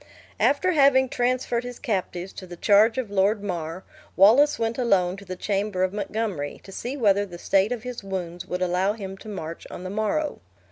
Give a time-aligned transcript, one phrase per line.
[0.39, 3.83] After having transferred his captives to the charge of Lord Mar,
[4.15, 8.03] Wallace went alone to the chamber of Montgomery, to see whether the state of his
[8.03, 10.41] wounds would allow him to march on the morrow.